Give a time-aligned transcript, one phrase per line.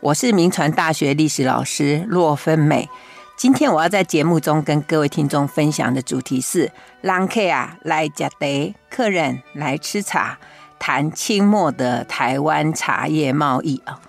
[0.00, 2.88] 我是名传大学历史老师骆芬美。
[3.36, 6.70] 今天我要在节目中跟各位听众分享的主题是
[7.02, 10.38] “人客啊来吃茶，客人来吃茶”，
[10.78, 14.00] 谈清末的台湾茶叶贸易啊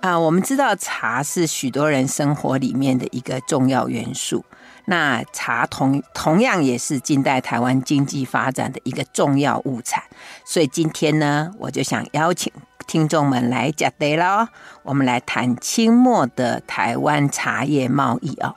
[0.00, 0.18] 啊！
[0.18, 4.44] 我们知道茶是许多人生活里面的一个重要元素。
[4.86, 10.02] 那茶同同样也是近代台湾经济发展的一个重要物产，
[10.44, 12.52] 所以今天呢，我就想邀请
[12.86, 14.48] 听众们来讲对了，
[14.82, 18.54] 我们来谈清末的台湾茶叶贸易啊。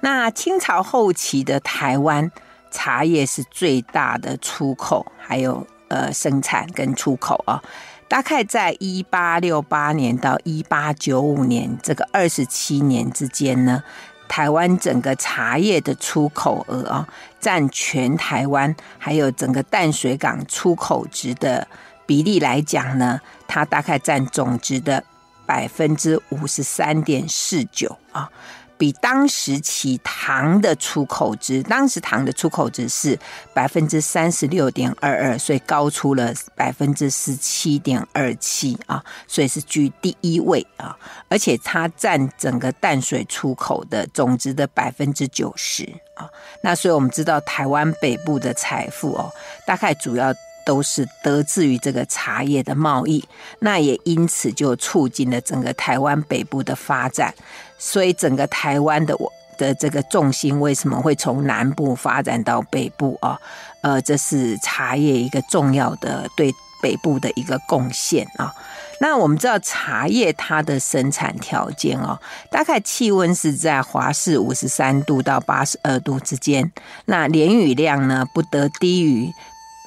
[0.00, 2.30] 那清朝后期的台湾
[2.70, 7.62] 茶叶是最大的出口，还有呃生产跟出口啊，
[8.08, 13.82] 大概在一八六八年到一八九五年这个二十七年之间呢。
[14.28, 17.08] 台湾整个茶叶的出口额啊，
[17.40, 21.66] 占全台湾还有整个淡水港出口值的
[22.10, 25.04] 比例来讲呢，它大概占总值的
[25.46, 28.28] 百分之五十三点四九啊。
[28.76, 33.16] 比当时其糖的出口值，当时糖的出口值是
[33.54, 40.96] 百分之三十六点二二，所以高出了百分之十七点二七啊，所以是居第一位啊，
[41.28, 46.28] 而且它占整个淡水出口的总值的百分之九十啊。
[46.64, 49.30] 那所以我们知道，台湾北部的财富哦，
[49.64, 53.24] 大概主要都是得自于这个茶叶的贸易，
[53.60, 57.34] 那也因此就促进了整个台湾北部的发展。
[57.78, 63.38] 所以整个台湾的我的这个重心为什么会从南部发展到北部啊？
[63.82, 68.54] 呃，这是茶叶一个重要的对北部的一个贡献啊。
[69.02, 72.20] 那我们知道茶叶它的生产条件哦，
[72.50, 76.70] 大概气温是在华氏五十三度到八十二度之间，
[77.06, 79.32] 那年雨量呢不得低于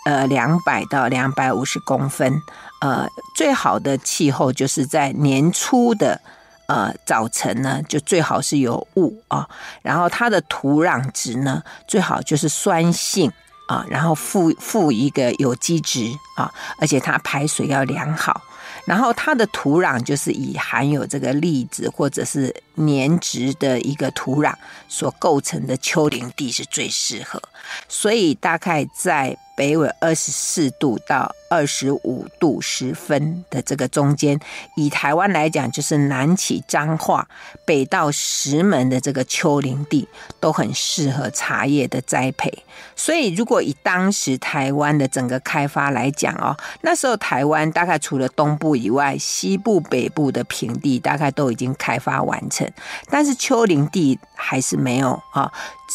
[0.06, 2.42] 呃两百到两百五十公分，
[2.82, 6.22] 呃，最好的气候就是在年初的。
[6.66, 9.48] 呃，早晨呢，就最好是有雾啊，
[9.82, 13.30] 然后它的土壤质呢，最好就是酸性
[13.68, 16.50] 啊，然后富富一个有机质啊，
[16.80, 18.42] 而且它排水要良好，
[18.86, 24.54] 然后它的土壤就是以含有这个粒子或者是粘质的一个土壤
[24.88, 27.40] 所构成的丘陵地是最适合，
[27.90, 29.38] 所以大概在。
[29.56, 34.40] 北纬二十四度到二十五度十分的这个中间，
[34.76, 37.28] 以台湾来讲，就是南起彰化，
[37.64, 40.08] 北到石门的这个丘陵地，
[40.40, 42.64] 都很适合茶叶的栽培。
[42.96, 52.68] 所以，如果以当时台湾的整个开发来讲哦，那时候台湾大概除了东部以外，西部、北部的平地大概都已经开发完成，
[53.10, 55.50] 但是丘陵地还是没有啊。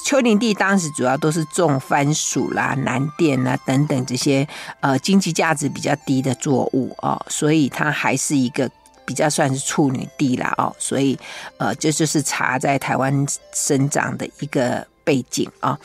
[0.04, 4.48] 丘陵地当时主要都是种番薯啦、南电啊等等这些
[4.80, 8.70] 呃经济价值比较低的作物哦，所以它还是一个
[9.04, 11.18] 比较算是处女地啦哦，所以
[11.58, 15.78] 呃这就是茶在台湾生长的一个背景啊。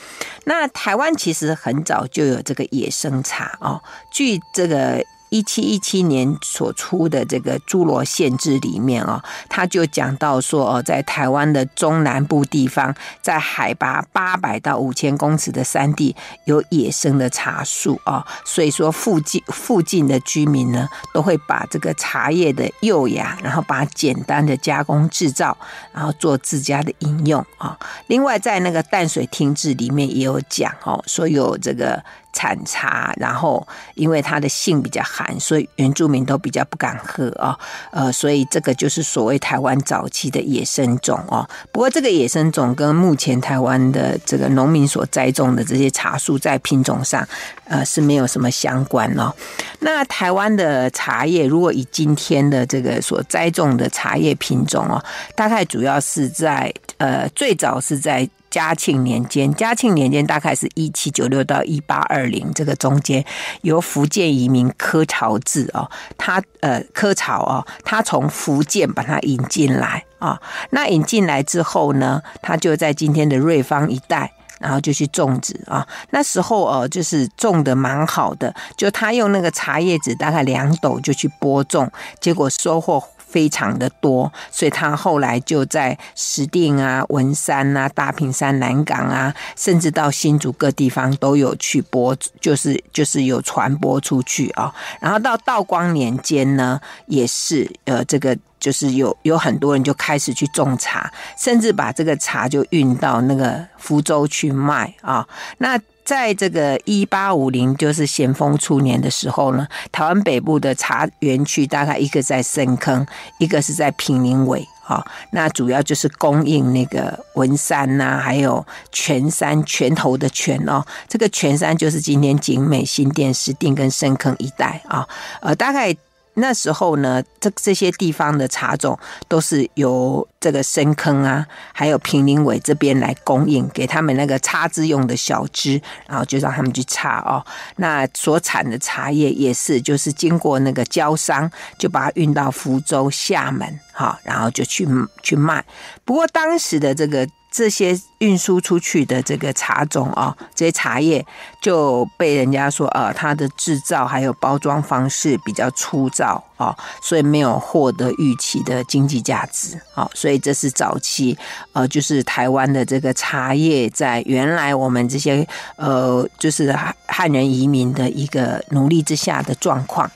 [0.46, 5.04] 那台湾其实很早就有这个野生茶哦，据这个。
[5.34, 25.58] 一七一七年所出的这个《诸罗县志》里面哦，他就讲到说哦，在台湾的中南部地方，在海拔八百到五千公尺的山地有野生的茶树啊，所以说附近附近的居民呢，都会把这个茶叶的幼芽，然后把它简单的加工制造，
[25.92, 27.76] 然后做自家的饮用啊。
[28.06, 32.04] 另外，在那个《淡水厅志》里面也有讲哦，说有这个。
[32.34, 37.58] 产茶，然后因为它的性比较寒，所以原住民都比较不敢喝啊。
[37.92, 41.48] 呃，所以这个就是所谓台湾早期的野生种哦。
[41.72, 47.26] 不过这个野生种跟目前台湾的这个农民所栽种的这些茶树在品种上，
[47.66, 49.32] 呃，是没有什么相关哦。
[49.80, 55.04] 那台湾的茶叶，如果以今天的这个所栽种的茶叶品种哦，
[55.36, 58.28] 大概主要是在呃，最早是在。
[58.54, 63.26] 嘉庆年间，嘉庆年间大概是一七九六到一八二零这个中间，
[63.64, 70.40] 由福建移民柯朝志哦，他呃柯朝哦，他从福建把他引进来啊，
[70.70, 81.92] 那引进来之后呢，他就在今天的瑞芳一带，然后就去种植啊，那时候哦，就是种的蛮好的，就他用那个茶叶子大概两斗就去播种，
[82.22, 83.04] 结果收获。
[83.34, 94.72] 非常的多，所以他后来就在石碇啊、文山啊、大坪山、南港啊，甚至到新竹各地方都有去播，就是就是有传播出去啊。
[95.00, 105.28] 然后到道光年间呢，也是呃，这个就是有有很多人就开始去种茶，甚至把这个茶就运到那个福州去卖啊。
[105.58, 113.06] 那在这个一八五零，就是咸丰初年的时候呢，台湾北部的茶园区大概一个在深坑，
[113.40, 114.68] 一个是在平林尾。
[114.82, 125.08] 好，那主要就是供应那个文山呐、啊，还有泉山，拳头的泉哦，这个泉山就是今天景美、新店、石碇跟深坑一带啊，
[125.42, 125.96] 呃，大概。
[126.36, 128.98] 那时候呢，这这些地方的茶种
[129.28, 137.46] 都是由这个深坑啊，还有平林尾这边来供应给他们那个插枝用的小枝，然后就让他们去插哦。
[137.76, 144.88] 那所产的茶叶也是，就是经过那个交商，就把它运到福州、厦门，哈，然后就去
[145.22, 145.64] 去卖。
[146.04, 147.28] 不过当时的这个。
[147.54, 151.24] 这些运输出去的这个茶种啊，这些茶叶
[151.62, 161.38] 就被人家说，啊，它的制造还有包装方式比较粗糙啊，所以没有获得预期的经济价值啊，所以这是早期
[161.74, 166.76] 呃，就是台湾的这个茶叶在原来我们这些呃，就是
[167.06, 170.10] 汉人移民的一个努力之下的状况。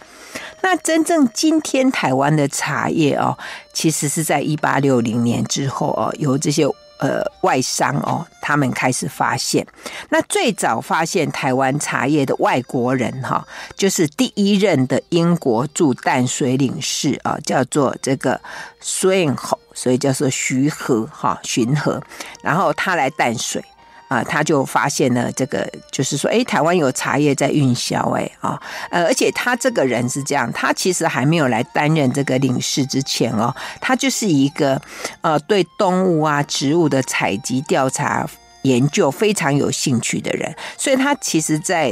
[0.64, 3.38] 那真正今天台湾的茶叶哦，
[3.72, 6.68] 其实是在一八六零年之后哦，有这些。
[7.00, 9.66] 呃，外商哦，他们开始发现，
[10.10, 13.46] 那最早发现台湾茶叶的外国人哈，
[13.76, 18.40] 就是第一任的英国驻淡水领事啊，叫做这个
[18.82, 22.02] Sui 哦所以叫做徐和哈，巡和，
[22.42, 23.64] 然后他来淡水。
[24.08, 28.58] 啊，他就发现了这个，就是说，哎，台湾有茶叶在运销，哎，啊，
[28.90, 34.82] 呃，而且他这个人是这样，他其实还没有来担任这个领事之前哦，他就是一个
[35.22, 38.26] 呃，对动物啊、植物的采集、调查、
[38.62, 41.92] 研究非常有兴趣的人，所以他其实在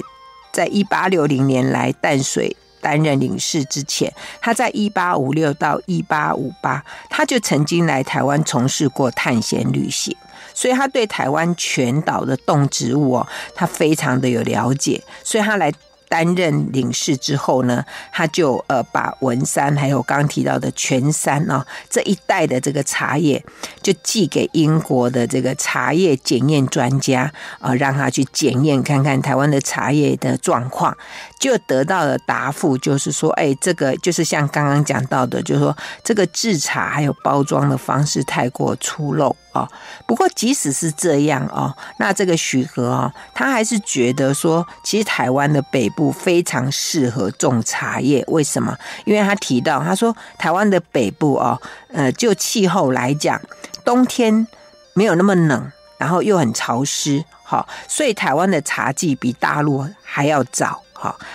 [0.53, 10.15] 在一八六零年来淡水担任领事之前，他在一八五六到一八五八，他就曾经来台湾从事过探险旅行。
[10.56, 15.72] 所以他对台湾全岛的动植物哦，他非常的有了解，所以他来。
[16.07, 23.44] 担任领事之后呢，他就呃把文山还有刚提到的泉山哦这一带的这个茶叶，
[23.81, 27.30] 就寄给英国的这个茶叶检验专家
[27.60, 30.96] 啊，让他去检验看看台湾的茶叶的状况，
[31.45, 39.69] 就得到了答复，就是说，哎，这个就是像刚刚讲到的，就是说这个制茶还有包装的方式太过粗陋啊。
[40.07, 48.75] 不过即使是这样哦，那这个许和啊，他还是觉得说，其实台湾的北部非常适合种茶叶，为什么？
[49.06, 51.62] 因为他提到，他说台湾的北部哦，
[51.94, 53.39] 呃，就气候来讲，
[53.83, 54.48] 冬天
[54.95, 60.81] 没有那么冷，然后又很潮湿，好，所以台湾的茶季比大陆还要早。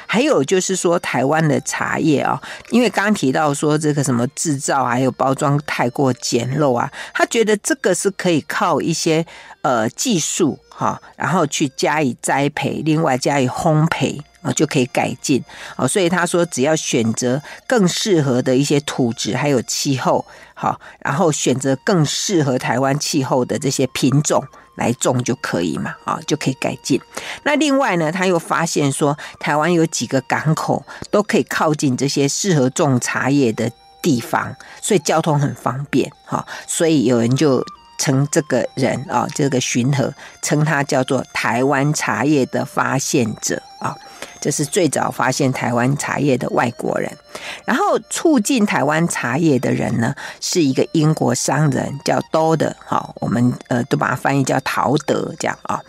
[0.06, 2.40] 还有就是说，台湾的茶叶啊，
[2.70, 9.24] 因为刚刚提到说这个什么制造还有包装太过简陋啊，他觉得这个是可以靠一些
[9.62, 14.20] 呃技术哈，然后去加以栽培，另外加以烘焙。
[14.42, 15.42] 啊，就可以改进
[15.76, 15.86] 啊。
[15.86, 24.44] 所以他说，只要选择更适合的一些土质还有气候，好，然后选择更适合台湾气候的这些品种。
[24.76, 26.98] 来种就可以嘛，啊，就可以改进。
[27.42, 33.70] 那另外呢，他又发现说，台湾有几个港口都可以靠近这些适合种茶叶的
[34.00, 36.46] 地方，所以交通很方便，哈。
[36.66, 37.62] 所以有人就
[37.98, 43.94] 称这个人啊，这个巡河称他叫做台湾茶叶的发现者啊。
[44.40, 47.10] 这是最早发现台湾茶叶的外国人，
[47.64, 55.80] 然后促进台湾茶叶的人呢，是一个英国商人，叫多德，哈，我们呃都把它翻译叫陶德这样啊。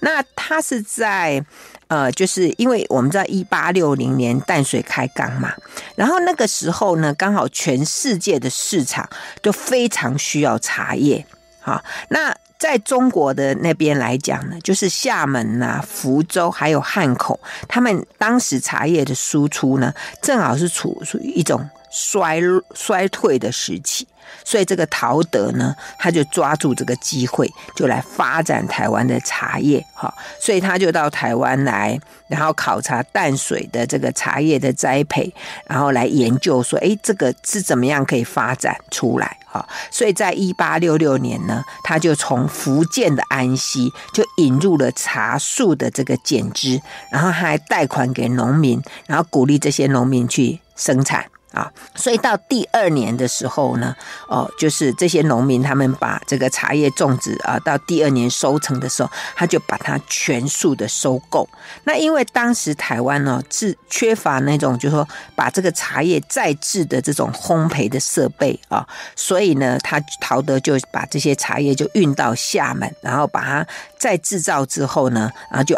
[0.00, 1.44] 那他是在
[1.88, 5.52] 呃，就是因为我们知道一八六零年淡水开港嘛，
[5.94, 9.08] 然后那个时候呢，刚好全世界的市场
[9.42, 11.26] 都非常需要茶叶，
[11.60, 12.34] 好，那。
[12.58, 17.38] 在中国的那边来讲呢，就是厦门呐、福州还有汉口，
[17.68, 22.40] 他们当时茶叶的输出呢，正好是处属于一种衰
[22.74, 24.06] 衰退的时期。
[24.44, 35.34] 所以这个陶德呢，他就抓住这个机会，就来发展台湾的茶叶，哈，所以他就到台湾来，然后考察淡水的这个茶叶的栽培，
[35.66, 46.78] 然后来研究说，哎，这个是怎么样可以发展出来，哈，所以在一八六六年呢，他就从福建的安溪就引入了茶树的这个剪枝，
[47.10, 51.24] 然后还贷款给农民，然后鼓励这些农民去生产。
[51.52, 53.94] 啊，所以到第二年的时候呢，
[54.28, 61.48] 哦，就是这些农民他们把这个茶叶种植啊，到第二年收成的时候，他就把它全数的收购。
[61.84, 68.86] 那因为当时台湾呢是缺乏那种，就是说把这个茶叶再制的这种烘焙的设备啊，
[69.16, 73.66] 所以呢，他陶德就把这些茶叶就运到厦门，然后把它
[73.98, 75.76] 再制造之后呢，然后就。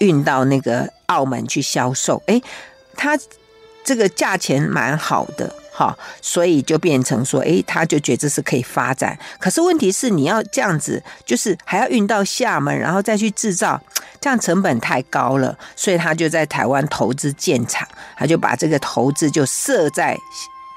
[0.00, 2.22] 运到那个澳门去销售。
[2.26, 2.38] 哎，
[2.98, 3.18] 他
[3.86, 5.50] 这个价钱蛮好的。
[5.72, 9.18] 好，所以就变成说，诶，他就觉得这是可以发展。
[9.38, 13.78] 可是问题是，你要这样子，就是还要运到厦门，然后再去制造，
[14.18, 15.58] 这样成本太高了。
[15.76, 20.16] 所以他就在台湾投资建厂，他就把这个投资就设在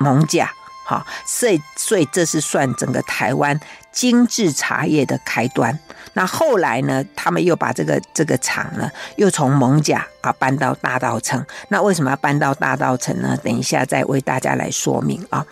[0.02, 0.50] 艋舺。
[0.84, 3.58] 好，所以所以这是算整个台湾
[3.94, 5.80] 精致茶叶的开端。
[6.20, 11.42] 那后来呢，他们又把这个这个厂呢，又从蒙甲啊搬到大道城。
[11.70, 13.38] 那为什么要搬到大道城呢？
[13.42, 15.46] 等一下再为大家来说明啊。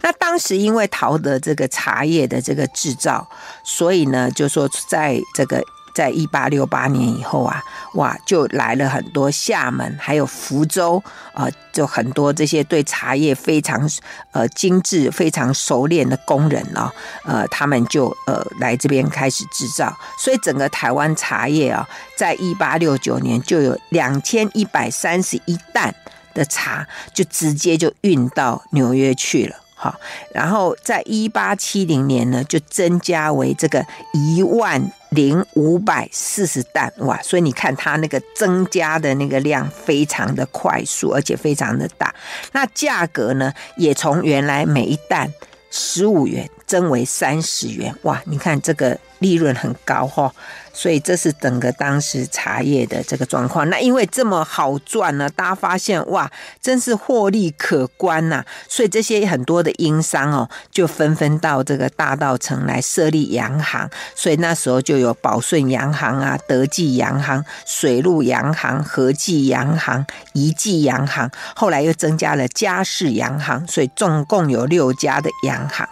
[0.00, 3.28] 那当时因为陶德这个茶叶的这个制造，
[3.62, 5.62] 所以呢，就说在这个。
[5.94, 7.62] 在一八六八年以后啊，
[7.94, 11.02] 哇，就来了很多厦门，还有福州，
[11.34, 13.88] 呃，就很多这些对茶叶非常
[14.32, 16.90] 呃精致、非常熟练的工人哦，
[17.24, 25.94] 呃，他们就呃来这边开始制造，所以整个台湾茶叶啊，在一八六九年就有两千一百三十一担
[26.34, 29.56] 的茶，就直接就运到纽约去了。
[29.84, 30.00] 好，
[30.32, 37.20] 然后在一八七零年呢，就增加为这个一万零五百四十担，哇！
[37.20, 42.14] 所以你看它那个增加的那个量非常的快速，而且非常的大。
[42.52, 45.30] 那价格呢，也从原来每一担
[45.70, 48.20] 十五元增为三十元，哇！
[48.26, 50.32] 你看这个利润很高哈。
[50.76, 53.70] 所以这是整个当时茶叶的这个状况。
[53.70, 56.28] 那因为这么好赚呢，大家发现哇，
[56.60, 63.88] 真是获利可观呐、所以这些很多的英商哦，就纷纷到这个大稻城来设立洋行。
[64.16, 71.30] 所以那时候就有宝顺洋行啊、德记洋行、水陆洋行、和记洋行、怡记洋行。
[71.54, 75.88] 后来又增加了嘉士洋行，所以总共有六家的洋行。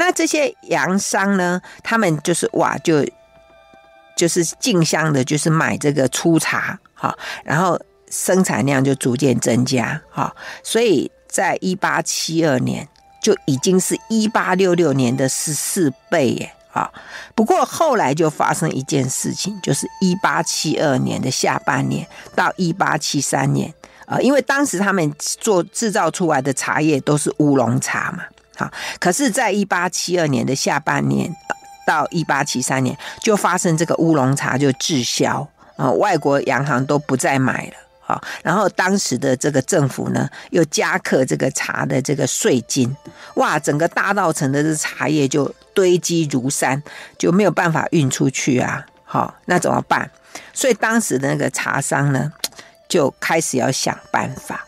[0.00, 3.06] 那这些洋商呢，他们就是哇，就。
[4.16, 7.80] 就是竞相的，就是买这个粗茶，哈，然后
[8.10, 12.86] 生产量就逐渐增加，哈，所以在一八七二年
[13.22, 16.90] 就已经是一八六六年的十四倍耶，啊，
[17.34, 23.72] 不过后来就发生一件事情，就是一八七二年的下半年到一八七三年，
[24.04, 28.24] 啊，因为当时他们做制造出来的茶叶都是乌龙茶嘛，
[28.98, 31.32] 可是在一八七二年的下半年。
[31.86, 37.72] 到一八七三年，就发生这个乌龙茶就滞销啊，外国洋行都不再买了
[38.06, 38.22] 啊。
[38.44, 42.96] 然后当时的这个政府呢，又加课这个茶的这个税金，
[43.34, 46.80] 哇，整个大稻埕的这茶叶就堆积如山，
[47.18, 48.86] 就没有办法运出去啊。
[49.02, 50.08] 好，那怎么办？
[50.52, 52.32] 所以当时的那个茶商呢，
[52.88, 54.64] 就开始要想办法。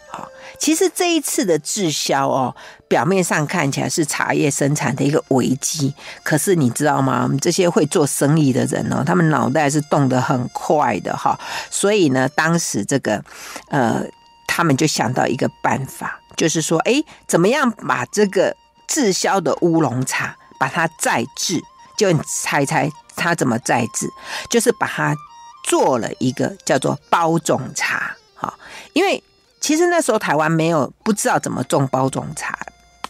[0.58, 2.54] 其实这一次的滞销哦，
[2.92, 7.22] 表面上看起来是茶叶生产的一个危机，可是你知道吗？
[7.22, 11.40] 我们这些会做生意的人哦，他们脑袋是动得很快的哈。
[11.70, 13.24] 所以呢，当时这个
[13.70, 14.04] 呃，
[14.46, 18.54] 他们就想到一个办法，就是说，哎，怎么样把这个
[18.86, 21.58] 滞销的乌龙茶把它再制？
[21.96, 24.06] 就你猜猜他怎么再制？
[24.50, 25.16] 就是把它
[25.64, 28.52] 做了一个叫做包种茶，哈，
[28.92, 29.24] 因为。
[29.62, 32.58] 其实那时候台湾没有不知道怎么种包种茶，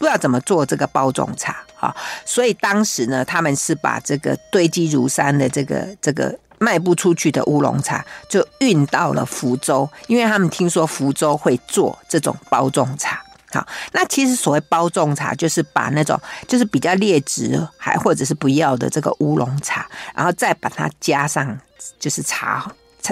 [0.02, 1.94] 不知道怎么做这个包种茶啊，
[2.24, 13.22] 所以当时呢，他们是把这个堆积如山的这个这个卖不出去的乌龙茶，就运到了福州，因为他们听说福州会做这种包种茶。
[13.52, 21.56] 好，那其实所谓包种茶，就是把那种就是比较劣质还或者是不要的这个乌龙茶，然后再把它加上
[22.00, 22.68] 就是茶。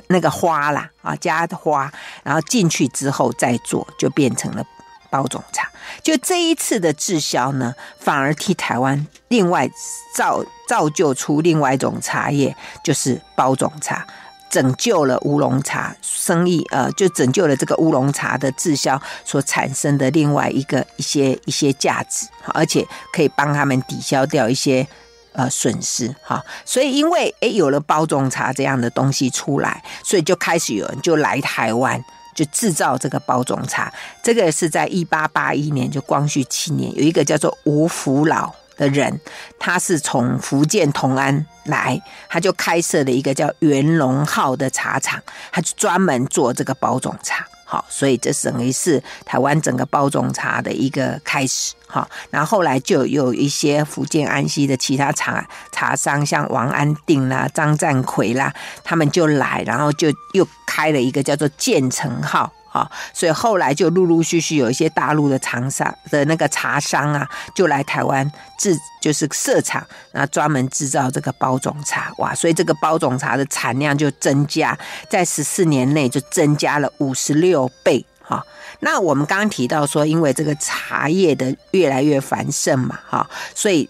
[0.06, 1.92] 那个花啦啊，加花，
[2.22, 4.64] 然后进去之后再做，就变成了
[5.10, 5.68] 包种茶。
[6.02, 9.68] 就这一次的滞销呢，反而替台湾另外
[10.16, 14.06] 造造就出另外一种茶叶，就是包种茶，
[14.50, 24.86] 拯救了乌龙茶生意，呃，就拯救了这个乌龙茶的滞销所产生的另外一个一些一些价值，而且可以帮他们抵消掉一些。
[25.32, 33.92] 呃，损失哈，所以因为诶有了包种茶这样的东西出来，所以就开始有人就来台湾，就制造这个包装茶。
[34.22, 39.20] 这个是在一八八一年，就光绪七年，有一个叫做吴福老的人，
[39.58, 45.22] 他是从福建同安来，他就开设了一个叫元隆号的茶厂，
[45.52, 47.46] 他就专门做这个包装茶。
[47.70, 51.72] 好，所以这等于是台湾整个包装茶的一个开始。
[51.86, 78.44] 好，然后后来就有一些福建安溪的其他茶茶商，像王安定啦、张占奎啦，他们就来，然后就又开了一个叫做建成号啊，所以后来就陆陆续续有一些大陆的厂商的那个茶商啊，就来台湾制，就是设厂，那专门制造这个包种茶，哇，所以这个包种茶的产量就增加，在十四年内就增加了五十六倍，哈。
[78.80, 83.88] 那我们刚刚提到说，因为这个茶叶的越来越繁盛嘛，哈，所以。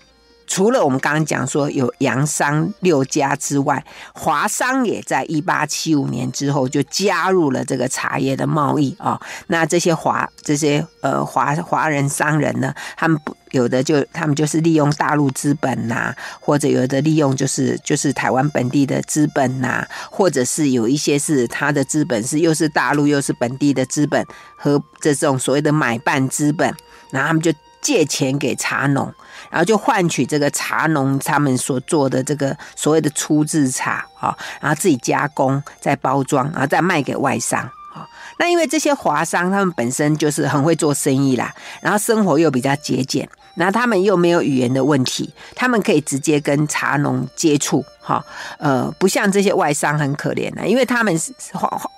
[0.51, 9.19] 除了我们刚刚讲说有洋商六家之外，华商也在一八七五年之后就加入了这个茶叶的贸易啊。
[9.47, 24.27] 那这些华这些呃华华人商人呢，他们不有的就他们就是利用大陆资本呐、或者有的利用就是就是台湾本地的资本呐、或者是有一些是他的资本是又是大陆又是本地的资本
[24.57, 26.75] 和这种所谓的买办资本，
[27.13, 27.53] 然后他们就。
[27.83, 29.11] 借钱给茶农，
[29.51, 37.61] 然后就换取这个茶农他们所做的这个所谓的粗制茶啊，然后自己加工再包装，然后再卖给外商
[37.93, 38.07] 啊。
[38.39, 41.53] 那因为这些华商他们本身就是很会做生意啦，
[41.83, 48.25] 然后生活又比较节俭，然后他们又没有语言的问题，他们可以直接跟茶农接触哈。
[48.59, 51.15] 呃，不像这些外商很可怜的，因为他们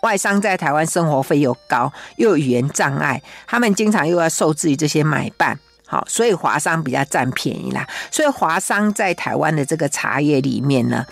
[0.03, 5.57] 外商在台湾生活费又高，又有语言障碍，他们经常又要受制于这些买办。
[5.93, 7.87] 好，所以华商比较占便宜啦。
[8.11, 11.05] 所以华商在台湾的这个茶叶里面呢，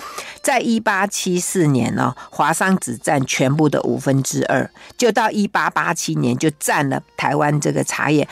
[0.42, 8.26] 在一八七四年呢，华商只占全部的五分之二，就到一八八七年就占了台湾这个茶叶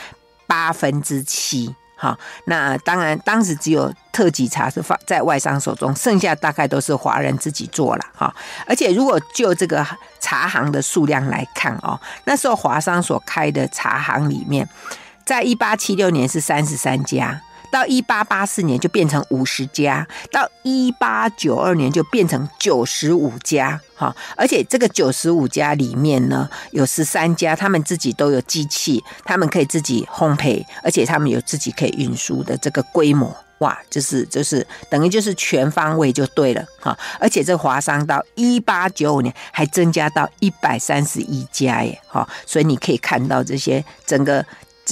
[0.47, 1.75] 八分之七。
[1.95, 8.05] 好，那当然当时只有特级茶是放在外商手中，剩下大概都是华人自己做了。
[8.17, 8.35] 哈，
[8.67, 9.87] 而且如果就这个
[10.19, 14.67] 茶行的数量来看哦，那时候华商所开的茶行里面。
[15.29, 17.39] 在一八七六年是三十三家，
[17.71, 23.79] 到一八八四年就变成五十家，到一八九二年就变成九十五家。
[23.95, 33.37] 哈，而且这个九十五家里面呢，有十三家他们自己都有机器，他们可以自己烘焙，而且他们有自己可以运输的这个规模。
[33.59, 36.65] 哇，就是就是等于就是全方位就对了。
[36.81, 42.01] 哈，而且这华商到一八九五年还增加到一百三十一家耶。
[42.07, 44.43] 哈，所以你可以看到这些整个。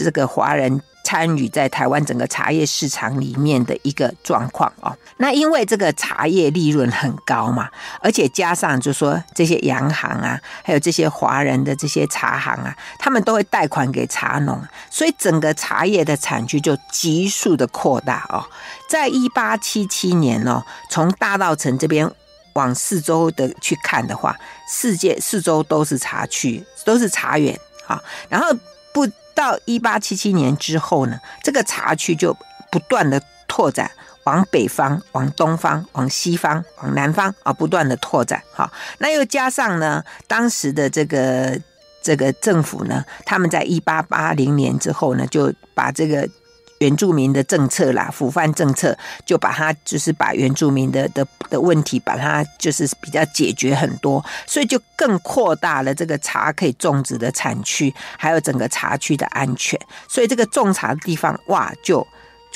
[0.04, 18.44] 这个华人参与在台湾整个茶叶市场里面的一个状况哦，那因为这个茶叶利润很高嘛，而且加上就说这些洋行啊，还有这些华人的这些茶行啊，他们都会贷款给茶农，所以整个茶叶的产区就急速的扩大哦。
[18.88, 22.10] 在一八七七年哦，从大稻城这边
[22.54, 24.36] 往四周的去看的话，
[24.68, 27.56] 世界四周都是茶区，都是茶园
[27.86, 28.48] 啊，然后
[28.92, 29.06] 不。
[29.36, 32.36] 到一八七七年之后呢，这个茶区就
[32.72, 33.88] 不断的拓展，
[34.24, 38.42] 往北方、往东方、往西方、往南方啊，不断的拓展。
[38.52, 41.60] 好，那又加上呢，当时的这个
[42.02, 46.28] 这个政府呢，他们在一八八零年之后呢，就把这个。
[46.78, 62.06] 原住民的政策啦，抚番政策就把它就是把原住民的的的问题，把它就是比较解决很多，所以就更扩大了这个茶可以种植的产区，还有整个茶区的安全，所以这个种茶的地方哇，就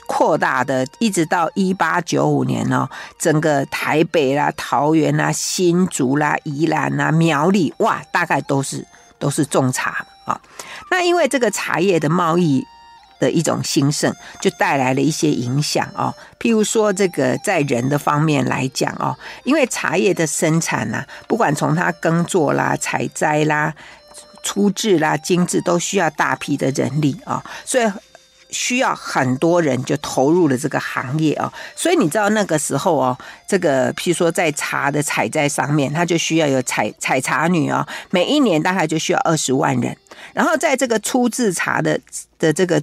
[0.07, 2.87] 扩大的一直到一八九五年哦，
[3.19, 8.87] 整个台北啦、桃园啦、新竹啦、宜兰啦、苗栗哇，大概都是
[9.19, 10.39] 都是种茶啊。
[10.91, 12.67] 那因为这个茶叶的贸易。
[13.21, 16.13] 的一种兴盛，就带来了一些影响哦。
[16.41, 23.75] 譬如说，这个在人的方面来讲哦，因为茶叶的生产呐、啊，不管从它耕作啦、采摘啦、
[24.43, 27.85] 粗制啦、精制，都需要大批的人力啊、哦，所以
[28.49, 31.53] 需要很多人就投入了这个行业哦。
[31.77, 39.95] 所以你知道那个时候哦，这个譬如说在茶的采摘上面，它就需要有采采茶女哦，每一年大概就需要二十万人。
[40.33, 42.01] 然后在这个粗制茶的
[42.39, 42.83] 的这个。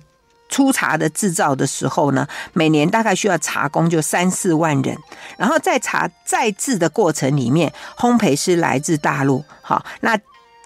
[0.50, 4.98] 粗茶的制造的时候呢，每年大概需要茶工就三四万人，
[5.38, 10.18] 然后在茶在制的过程里面，烘焙师来自大陆，好，那。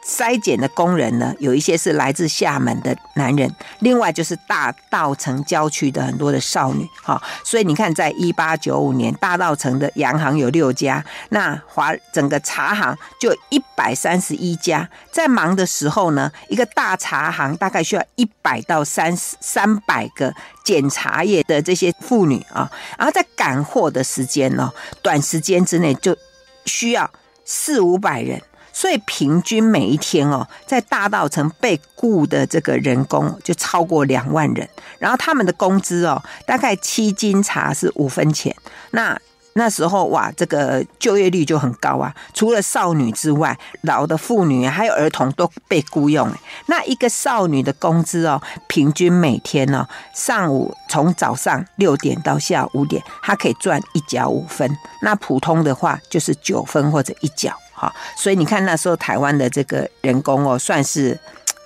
[0.05, 20.33] 筛检的工人呢，有一些是来自厦门的男人，另外就是大稻城郊区的很多的少女，哈，所以你看，在一八九五年，大稻城的洋行有六家，那华整个茶行就一百三十一家，在忙的时候呢，一个大茶行大概需要一百到三三百个
[20.63, 26.17] 检茶叶的这些妇女啊，然后在赶货的时间呢，短时间之内就
[26.65, 27.09] 需要
[27.45, 28.41] 四五百人。
[28.73, 34.67] 所以平均每一天哦，在大稻城被雇的这个人工就超过两万人，
[34.99, 38.55] 然后他们的工资哦，大概七斤茶是五分钱，
[38.91, 39.19] 那
[39.53, 42.15] 那时候哇，这个就业率就很高啊。
[42.33, 46.31] 除了少女之外，老的妇女还有儿童都被雇佣。
[46.67, 54.77] 那一个少女的工资哦，平均每天呢，上午从早上六点到下午五点，她可以赚一角五分。
[55.01, 57.53] 那普通的话就是九分或者一角。
[57.81, 61.19] 哈，所以你看那时候台湾的这个人工哦，算是。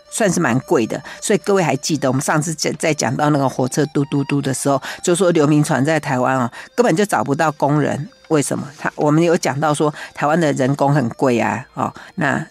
[0.08, 8.66] 算是蛮贵的，所以各位还记得我们上次在在讲到那个火车嘟嘟嘟的时候，就说刘铭传在台湾啊，根本就找不到工人，为什么？
[8.78, 12.48] 他我们有讲到说台湾的人工很贵啊，哦，那。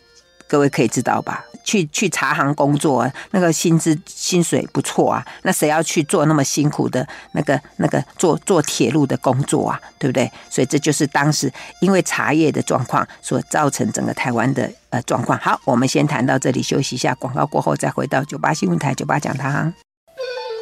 [0.46, 1.42] 各位可以知道吧？
[1.64, 5.26] 去去茶行工作，那个薪资薪水不错啊。
[5.42, 9.80] 那谁要去做那么辛苦的那个那个做做铁路的工作啊？
[9.98, 10.30] 对不对？
[10.48, 15.38] 所以这就是当时因为茶叶的状况所造成整个台湾的呃状况。
[15.38, 19.72] 好，我们先谈到这里，休息一下，广告过后再回到九八新闻台九八讲堂。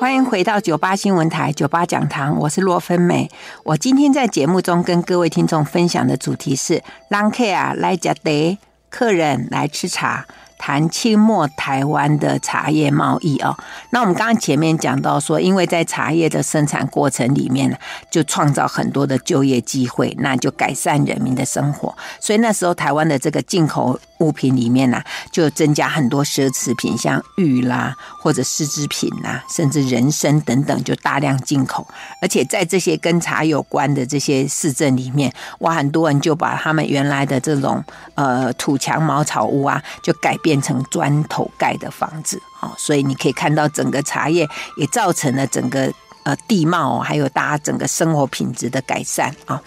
[0.00, 3.30] 欢迎回到九八新闻台九八讲堂，我是洛芬美。
[3.64, 8.58] 我今天在节目中跟各位听众分享的主题是“让客啊来吃茶”。
[8.90, 10.26] 客人来吃茶，
[10.64, 13.58] 谈清末台湾的茶叶贸易哦。
[13.90, 17.76] 那我们刚刚前面讲到说，因为在茶叶的生产过程里面呢，
[18.12, 21.92] 就创造很多的就业机会，那就改善人民的生活。
[22.20, 23.98] 所以那时候台湾的这个进口。
[24.18, 31.84] 物品里面呢、就增加很多奢侈品，像玉啦，或者丝织品呐，甚至人参等等，就大量进口。
[32.20, 37.82] 而且在这些跟茶有关的这些市镇里面，哇，很多人就把他们原来的这种
[38.14, 42.38] 呃土墙茅草屋啊，就改变变成砖头盖的房子。
[42.60, 45.90] 啊，所以你可以看到整个茶叶也造成了整个
[46.24, 49.58] 呃地貌，还有大家整个生活品质的改善啊。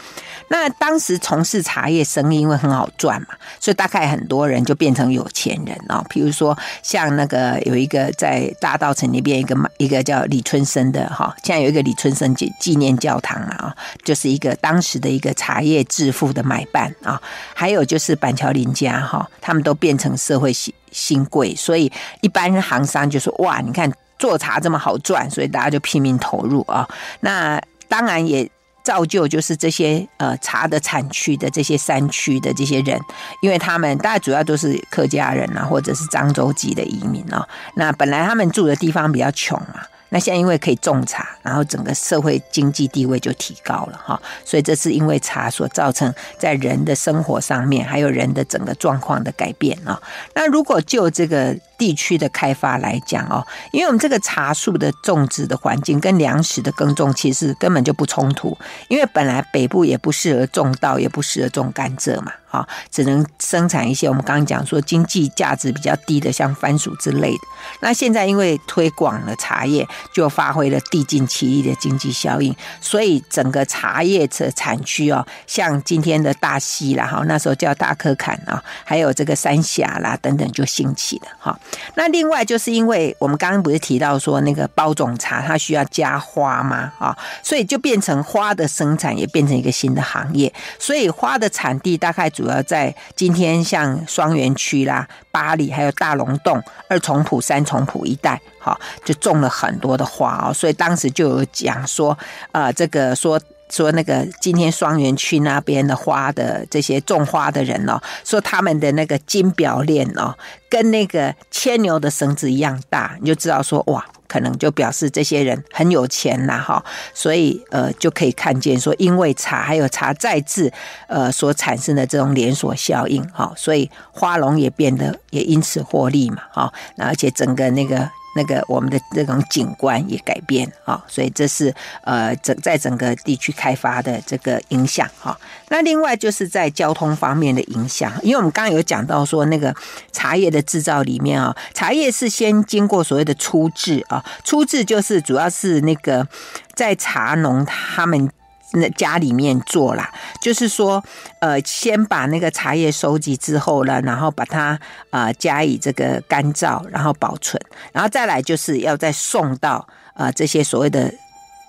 [0.48, 3.30] 那当时从事茶叶生意，因为很好赚嘛，
[3.60, 6.06] 所以大概很多人就变成有钱人哦。
[6.10, 17.20] 比如说，像那个有一个在大稻城那边一个一个叫李春生的哈，现在有一个李春生纪纪念教堂啊，就是一个当时的一个茶叶致富的买办啊。
[17.54, 26.88] 还有就是板桥林家哈，他们都变成社会新新贵，所以一般行商就说哇，你看做茶这么好赚，所以大家就拼命投入啊。
[27.22, 28.48] 那当然也。
[28.86, 32.98] 造就就是这些呃茶的产区的这些山区的这些人，
[33.42, 37.46] 因为他们大概主要都是客家人啊，或者是漳州籍的移民哦。
[37.74, 39.82] 那本来他们住的地方比较穷嘛。
[40.16, 50.02] 那现在因为可以种茶，然后整个社会经济地位就提高了哈，所以这是因为茶所造成在人的生活上面，还有人的整个状况的改变啊。
[50.34, 62.32] 那如果就这个地区的开发来讲哦，因为我们这个茶树的种植的环境跟粮食的耕种其实根本就不冲突，因为本来北部也不适合种稻，也不适合种甘蔗嘛。
[62.56, 67.40] 啊，只能生产一些我们刚刚讲说经济价值比较低的，像番薯之类的。
[67.82, 81.60] 那现在因为推广了茶叶，就发挥了地尽其力的经济效应，所以整个茶叶的产区哦，像今天的大溪啦，哈，那时候叫大嵙崁啊，还有这个三峡啦等等就兴起了哈。
[81.96, 86.94] 那另外就是因为我们刚刚不是提到说那个包种茶它需要加花吗？
[87.00, 92.45] 啊，所以就变成花的生产也变成一个新的行业，所以花的产地大概主。
[92.46, 100.54] 主要在今天像双园区啦、八里，还有大龙洞、二重埔、三重埔一带，哈，就种了很多的花哦。
[100.54, 102.16] 所以当时就有讲说，
[102.52, 110.38] 呃，这个说说那个今天双园区那边的花的这些种花的人哦，说他们的那个金表链哦，
[110.70, 114.06] 跟那个牵牛的绳子一样大，你就知道说哇。
[114.36, 120.70] 可能就表示这些人很有钱啦，哈，所以呃就可以看见说，因为茶还有茶再制
[121.08, 128.12] 呃所产生的这种连锁效应，哈，所以花农也变得也因此获利嘛，哈，而且整个那个。
[128.36, 135.38] 那个我们的这种景观也改变啊，所以这是呃整在整个地区开发的这个影响哈。
[135.70, 139.74] 那另外就是在交通方面的影响，因为我们刚刚有讲到说那个
[140.12, 146.28] 茶叶的制造里面啊，茶叶是先经过所谓的初制啊，初制就是主要是那个
[146.74, 148.30] 在茶农他们。
[148.74, 150.10] 那家里面做啦，
[150.42, 151.04] 就是说，
[151.40, 154.80] 呃，先把那个茶叶收集之后呢，然后把它
[155.12, 161.14] 呃加以这个干燥，然后保存，然后再来就是要再送到呃这些所谓的。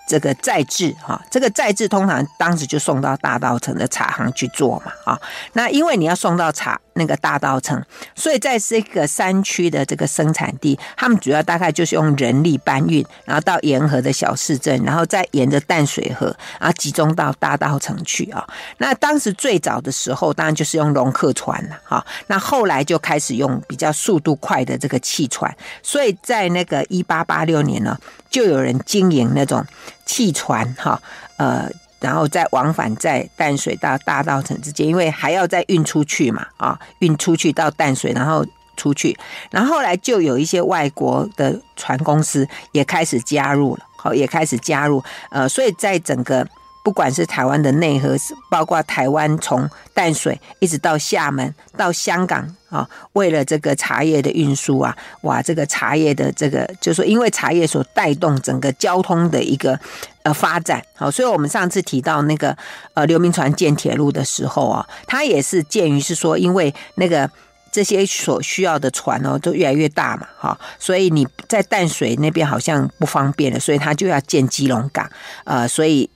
[0.09, 5.21] 这个再制哈，这个再制通常当时就送到大道城的茶行去做嘛啊。
[5.55, 7.83] 那因为你要送到茶那个大稻城，
[8.15, 16.27] 所以在这个山区的这个生产地，他们主要大概就是用人力搬运，然后到沿河的小市镇，然后再沿着淡水河，
[16.59, 18.47] 然后集中到大稻城去啊。
[18.79, 22.05] 那当时最早的时候，当然就是用龙客船了哈。
[22.27, 27.97] 那后来就开始用比较速度快的这个汽船，所以在那个一八八六年呢。
[28.29, 29.65] 就有人经营那种
[30.05, 31.01] 汽船哈，
[31.39, 31.71] 呃，
[32.07, 39.19] 然后再往返在淡水到大道城之间，因为还要再运出去嘛，啊，运出去到淡水，然后出去，
[39.51, 46.47] 然后后来就有一些外国的船公司也开始加入了，好，也开始加入，呃，所以在整个。
[46.87, 48.17] 不管是台湾的内河，
[48.49, 59.77] 包括台湾从淡水一直到厦门到香港啊，为了这个茶叶的运输啊，哇，这个茶叶的这个，就是因为茶叶所带动整个交通的一个
[60.23, 62.57] 呃发展，好，所以我们上次提到那个
[62.95, 67.29] 呃刘铭传建铁路的时候啊，他也是鉴于是说，因为那个
[67.73, 75.11] 这些所需要的船哦都越来越大嘛，哈，所以你在淡水那边好像不方便了，所以他就要建基隆港，
[75.43, 76.09] 呃，所以。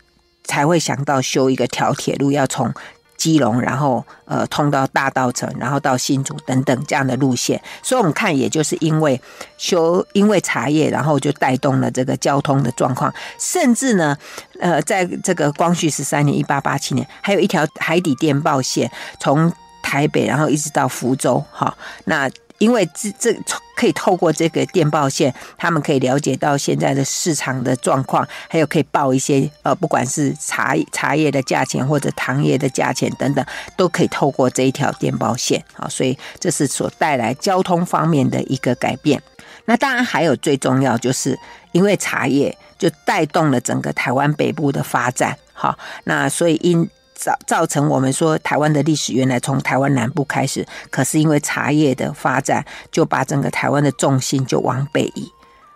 [0.50, 2.74] 才会想到修一个条铁路，要从
[3.16, 7.62] 基隆，然后呃通到大稻城，然后到新竹等等这样的路线。
[7.82, 9.20] 所以我们看，也就是因为
[9.56, 13.14] 修，因为茶叶，然后就带动了这个交通的状况。
[13.38, 14.16] 甚至呢，
[14.58, 21.44] 呃，在这个光绪十三年（一八八七年），还有一条海底电报线，从台北然后一直到福州。
[21.52, 22.28] 哈，那。
[22.60, 23.34] 因为这这
[23.74, 33.42] 可以透过这个电报线，他们可以了解到现在的市场的状况，还有可以报一些呃，不管是茶茶叶的价钱或者糖业的价钱等等，
[33.78, 35.88] 都可以透过这一条电报线啊。
[35.88, 39.22] 所以这是所带来交通方面的一个改变。
[39.64, 41.38] 那当然还有最重要，就是
[41.72, 45.34] 因为茶叶就带动了整个台湾北部的发展。
[45.54, 46.86] 好，那所以因。
[47.20, 55.30] 造造成我们说台湾的历史原来从台湾南部开始，可是因为茶叶的发展，就把整个台湾的重心就往北移。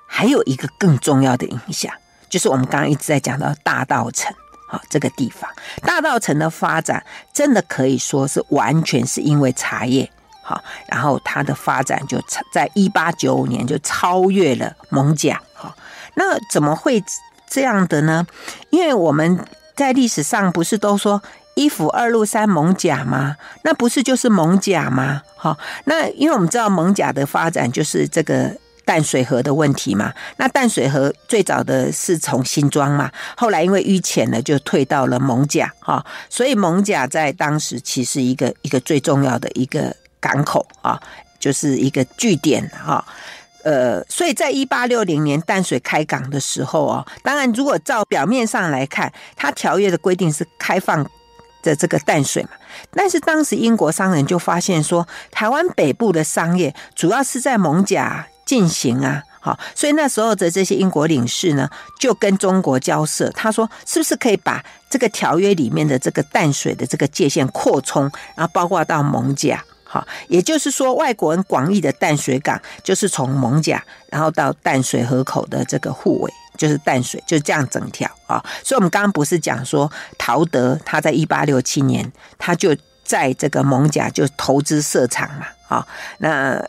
[0.07, 1.93] 还有一个更重要的影响，
[2.31, 4.31] 就是我们刚刚一直在讲到大稻埕，
[4.69, 5.51] 好，这个地方，
[5.83, 7.05] 大稻埕的发展
[7.35, 10.11] 真的可以说是完全是因为茶叶，
[10.43, 12.19] 好，然后它的发展就
[12.53, 15.77] 在一八九五年就超越了艋舺，好，
[16.15, 17.05] 那怎么会
[17.47, 18.27] 这样的呢？
[18.71, 19.45] 因为我们。
[19.75, 21.23] 在历史上不是都说
[21.55, 23.37] 一府二路三艋舺吗？
[23.63, 25.23] 那不是就是艋舺吗？
[25.37, 28.51] 好，那因为我们知道艋舺的发展就是这个
[28.85, 30.13] 淡水河的问题嘛。
[30.37, 36.05] 那淡水河最早的是从新庄嘛，后来因为淤浅了，就退到了艋舺哈。
[36.29, 41.01] 所以艋舺在当时其实一个一个最重要的一个港口啊，
[41.39, 43.05] 就是一个据点哈。
[43.65, 51.03] 呃，所以在一八六零年淡水开港的时候哦，当然如果照表面上来看，它条约的规定是开放
[51.63, 52.51] 的这个淡水嘛，
[52.93, 61.67] 但是当时英国商人就发现说，台湾北部的商业主要是在艋舺进行啊，好，所以那时候的这些英国领事呢，
[61.99, 68.03] 就跟中国交涉，他说是不是可以把这个条约里面的这个淡水的这个界限扩充，
[68.35, 69.59] 然后包括到艋舺。
[69.95, 78.45] 好，也就是说，外国人广义的淡水港就是从艋甲，然后到淡水河口的这个护尾，就是淡水，就这样整条啊。
[78.65, 85.47] 所以，我们刚刚不是讲说，陶德他在一八六七年，他就在这个艋甲就投资设厂嘛。
[85.69, 85.87] 啊，
[86.19, 86.61] 那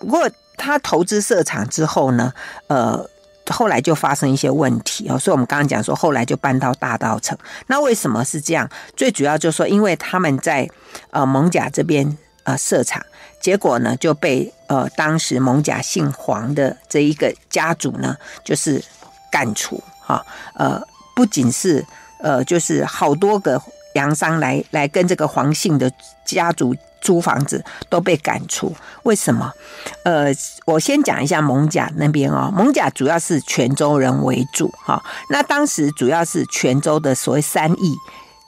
[0.00, 2.32] 不过他投资设厂之后呢，
[2.66, 3.08] 呃，
[3.48, 5.16] 后来就发生一些问题哦。
[5.16, 7.36] 所以我们刚刚讲说，后来就搬到大稻埕。
[7.68, 8.68] 那为什么是这样？
[8.96, 10.68] 最主要就是说，因为他们在
[11.10, 12.18] 呃艋甲这边。
[12.44, 13.00] 呃，设厂，
[13.40, 18.82] 结果呢就被呃当时艋舺姓黄的这一个家族呢，就是
[19.30, 20.24] 赶除哈。
[20.54, 20.82] 呃，
[21.14, 21.86] 不仅是
[22.18, 23.62] 呃，就是好多个
[23.94, 25.88] 洋商来来跟这个黄姓的
[26.24, 28.74] 家族租房子都被赶除。
[29.04, 29.52] 为什么？
[30.04, 30.32] 呃，
[30.64, 32.52] 我先讲一下艋舺那边哦。
[32.56, 35.00] 艋舺主要是泉州人为主哈。
[35.30, 37.96] 那当时主要是泉州的所谓三邑。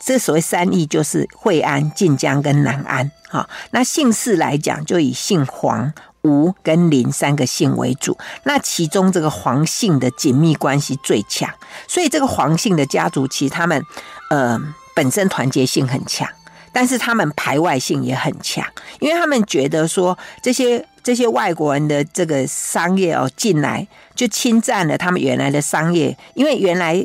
[0.04, 3.48] 这所谓三邑就是惠安、晋江跟南安，哈。
[3.70, 5.90] 那姓氏来讲，就以姓黄、
[6.22, 8.16] 吴跟林三个姓为主。
[8.42, 11.50] 那其中这个黄姓的紧密关系最强，
[11.88, 13.82] 所以这个黄姓的家族其实他们
[14.28, 14.60] 呃
[14.94, 16.28] 本身团结性很强，
[16.70, 18.62] 但是他们排外性也很强，
[19.00, 27.02] 因为他们觉得说这些这些外国人的这个商业哦进来就侵占了他们原来的商业，因为原来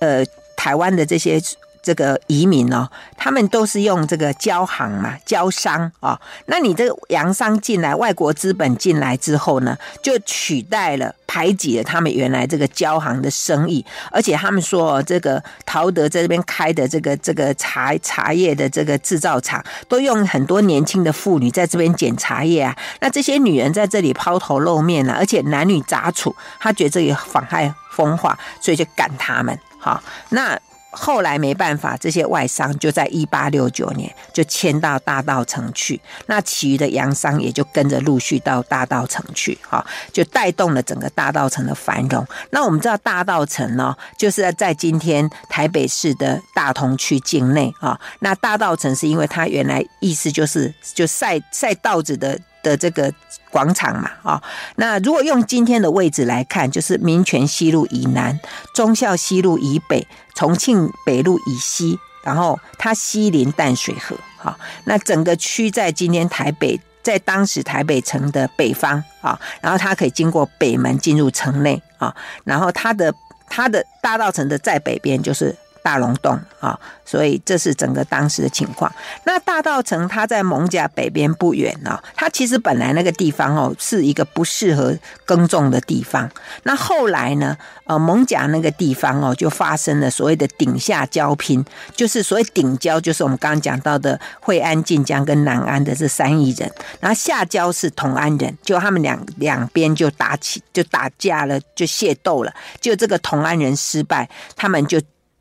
[0.00, 0.24] 呃
[0.56, 1.40] 台湾的这些。
[1.82, 6.20] 这个移民哦，他们都是用这个交行嘛，交商、哦。
[6.46, 13.84] 那你这个洋商进来，外国资本进来之后呢，就取代了、排挤了他们原来这个交行的生意。
[14.10, 22.76] 而且他们说，这个陶德在这边开的这个这个茶茶叶的这个制造厂，都用很多年轻的妇女在这边捡茶叶啊。
[23.00, 29.58] 那这些女人在这里抛头露面啊，而且男女杂处，他觉得这也妨害风化，所以就赶他们。
[29.78, 30.58] 好，那。
[30.90, 42.26] 后来没办法，这些外商就在一八六九年就迁到大稻埕去，那其余的洋商也就跟着陆续到大稻埕去，哈，就带动了整个大稻城的繁荣。
[42.50, 47.98] 那我们知道大稻城呢，就是在今天台北市的大同区境内啊。
[48.18, 52.38] 那大稻城是因为它原来意思就是就晒晒稻子的。
[52.62, 53.10] 的这个
[53.50, 54.42] 广场嘛，啊，
[54.76, 58.38] 那如果用今天的位置来看，就是民权西路以南、
[58.74, 60.06] 忠孝西路以北、
[60.40, 73.14] 重庆北路以西，然后它西临淡水河，哈，那整个区在今天台北，在当时台北城的北方啊，然后它可以经过北门进入城内啊，然后它的
[73.50, 75.54] 它的大道城的在北边就是。
[75.82, 78.92] 大龙洞啊，所以这是整个当时的情况。
[79.24, 86.30] 那大道城它在艋舺北边不远啊，它其实本来那个地方哦是一个不适合耕种的地方。
[86.64, 91.64] 那后来呢，呃，艋舺那个地方哦就发生了所谓的顶下交拼，
[91.94, 105.00] 就是所谓顶交，就是我们刚刚讲到的惠安、晋江跟南安的这三邑人，然后下交是同安人，就他们两两边就打起就打架了，就械斗了，就这个同安人失败，他们就。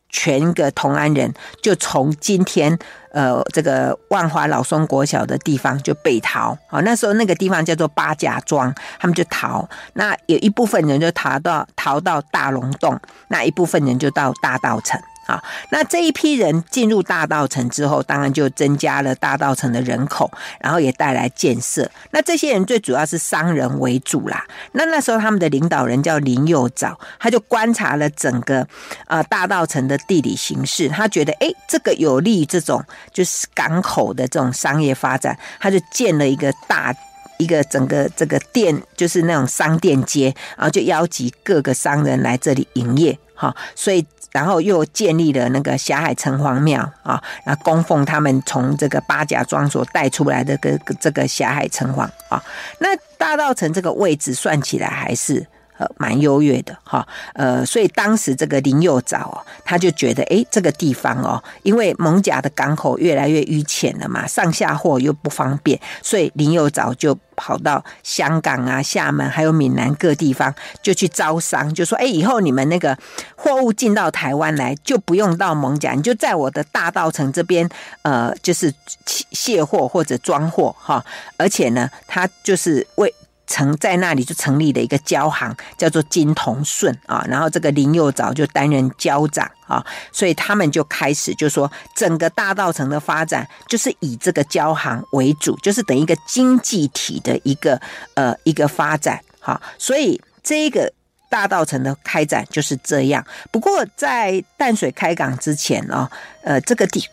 [0.10, 2.78] 全个同安人就从今天
[3.12, 9.68] 呃这个万华老松国小的地方就被逃啊，那时候那个地方叫做八甲庄，他们就逃。
[9.94, 15.00] 那有一部分人就逃到逃到大龙洞，那一部分人就到大道城。
[15.30, 21.88] 啊，那这一批人进入大稻城之后，当然就增加了大稻城的人口，然后也带来建设。
[22.10, 24.44] 那这些人最主要是商人为主啦。
[24.72, 28.68] 那那时候他们的领导人叫林佑藻，他就观察了整个
[29.06, 36.92] 呃大稻城的地理形势，他觉得哎，这个有利于这种就是港口的这种商业发展，他就建了一个大
[37.38, 43.16] 一个整个这个店，就是那种商店街，然后就邀集各个商人来这里营业。
[43.36, 44.04] 哈，所以。
[44.32, 52.44] 然后又建立了那个霞海城隍庙啊，然后供奉他们从这个八甲庄所带出来的个这个霞海城隍啊。
[52.80, 55.46] 那大道城这个位置算起来还是
[55.80, 57.08] 呃蛮优越的哈。
[57.34, 67.18] 呃，所以当时这个林右藻哦，他就觉得哎，这个地方哦，因为艋舺的港口越来越淤浅了嘛，上下货又不方便，所以林右藻就。
[67.42, 72.98] 跑到香港啊、厦门还有闽南各地方，就去招商，就说：“哎，以后你们那个
[73.38, 77.70] 货物进到台湾来，就不用到艋舺，你就在我的大道城这边，
[78.02, 78.74] 呃，就是
[79.06, 81.02] 卸货或者装货哈。
[81.38, 83.16] 而且呢，他就是为。”
[83.50, 89.84] 成在那里就成立了一个交行，叫做金同顺啊，然后这个林右藻就担任交长啊，
[90.14, 97.82] 所以他们就开始就说，整个大稻城的发展就是以这个交行为主，就是等于一个经济体的一个
[98.14, 100.94] 呃一个发展哈，所以这个
[101.28, 103.26] 大稻城的开展就是这样。
[103.52, 106.08] 不过在淡水开港之前哦，
[106.44, 107.04] 呃，这个地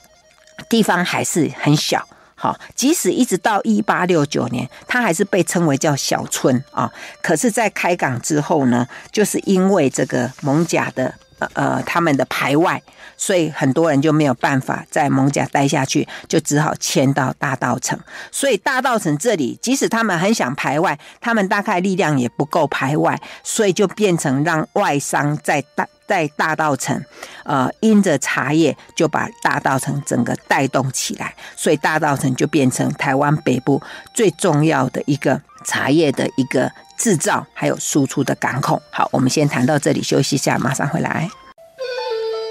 [0.69, 2.07] 地方还是很小。
[2.75, 6.93] 即使一直到一八六九年，它还是被称为叫小春啊。
[7.23, 12.83] 可是，在开港之后呢，就是因为这个蒙贾的呃呃他们的排外，
[13.17, 17.99] 所以很多人就没有办法在艋舺待下去，就只好迁到大道城。
[18.31, 25.87] 所以大道城这里，即使他们很想排外，他们大概力量也不够排外，所以就变成让外商在大。
[26.07, 27.05] 在大道城，
[27.43, 33.83] 呃，因着茶叶就把大道城整个带动起来，所以大道城就变成台湾北部
[34.15, 38.81] 最重要的一个茶叶的一个制造还有输出的港口。
[38.91, 41.29] 好，我们先谈到这里，休息一下，马上回来。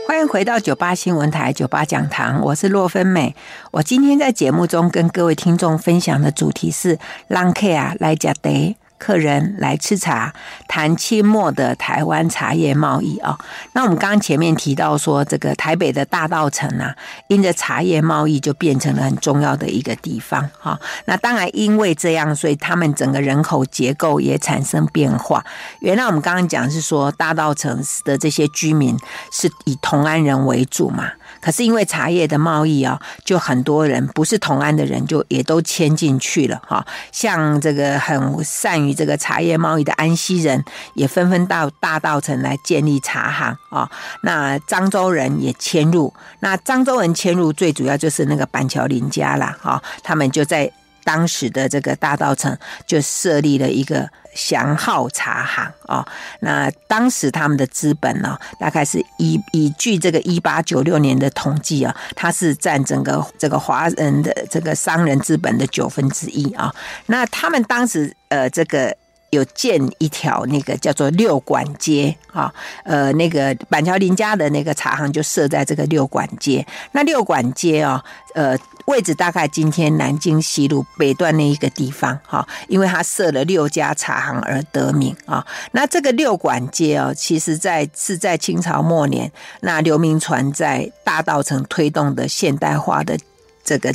[0.08, 3.36] 欢迎回到九八新闻台九八讲堂，我是洛芬美。
[3.72, 8.76] 我今天在节目中跟各位听众分享的主题是“让 K 啊来吃茶”。
[8.98, 10.34] 客人来吃茶，
[10.68, 13.38] 谈清末的台湾茶叶贸易啊。
[13.74, 16.96] 那我们刚刚前面提到说，这个台北的大稻埕啊，
[17.28, 20.80] 因着茶叶贸易就变成了很重要的一个地方哈。
[21.06, 25.44] 那当然因为这样，所以他们整个人口结构也产生变化。
[25.80, 28.98] 原来我们刚刚讲是说，大稻埕的这些居民
[29.32, 31.12] 是以同安人为主嘛。
[31.46, 36.84] 可是因为茶叶的贸易啊，就很多人不是同安的人就也都迁进去了哈。
[37.12, 43.88] 像这个很善于这个茶叶贸易的安溪人，也纷纷到大道城来建立茶行啊。
[44.24, 50.72] 那漳州人也迁入，那漳州人迁入最主要就是那个板桥林家了哈，他们就在。
[51.06, 56.06] 当时的这个大道城就设立了一个祥号茶行啊，
[56.42, 66.74] 那当时他们的资本呢，大概是以以据这个一八九六年的统计啊，它是占整个这个华人的这个商人资本的九分之一啊。
[67.06, 68.98] 那他们当时呃这个。
[69.36, 72.52] 有建一条那个叫做六管街啊，
[72.84, 76.66] 呃，那个板桥林家的那个茶行就设在这个六管街。
[76.94, 85.46] 那六管街啊，呃，位置大概今天南京西路北段那一个地方哈，因为它设了六家茶行而得名啊。
[85.72, 89.32] 那这个六管街啊，其实在是在清朝末年，
[89.62, 93.18] 那刘铭传在大稻埕推动的现代化的
[93.64, 93.94] 这个。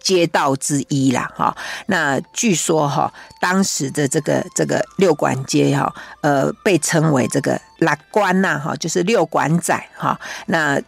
[0.00, 1.56] 街道之一啦，哈，
[1.86, 10.80] 那据说哈，当时的这个这个六管街哈，呃，被称为这个拉关呐，哈，就是六管仔哈，那。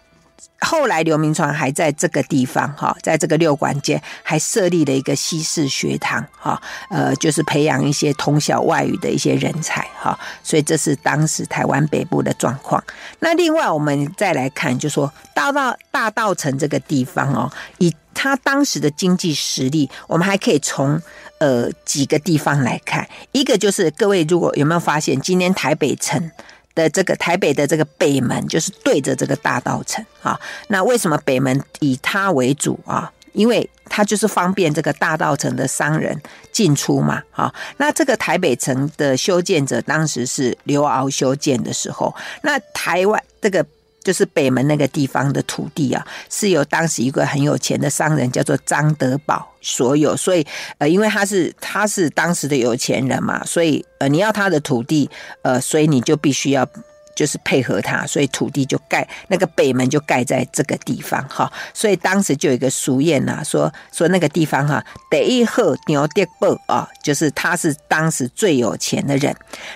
[0.61, 6.61] 后来刘铭传还在这个地方哈，在这个六馆街还设立了一个西式学堂哈，
[6.91, 12.82] 呃，就是培养一些通晓外语的一些人才哈，所以这是当时台湾北部的状况。
[13.20, 21.01] 那另外我们再来看，就说大稻大道城这个地方哦，以他当时的经济实力，我们还可以从
[21.38, 26.30] 呃几个地方来看，一个就是各位如果有没有发现，今天台北城。
[26.75, 33.12] 的这个台北的这个北门就是对着这个大道城啊，那为什么北门以它为主啊？
[33.33, 43.64] 因为它就是方便这个大道城的商人进出嘛，啊，那这个台北城的修建者当时是刘敖修建的时候，那台湾这个。
[44.11, 50.45] 就是北门那个地方的土地啊，是由当时一个很有钱的商人叫做张德宝所有，所以
[50.79, 55.09] 呃，因为他是他是当时的有钱人嘛，所以呃，你要他的土地，
[55.43, 56.67] 呃，所以你就必须要
[57.15, 69.33] 就是配合他，所以土地就盖那个北门就盖在这个地方哈，所以当时就有一个俗谚呐，说说那个地方哈，第一号牛德宝啊，就是他是当时最有钱的人。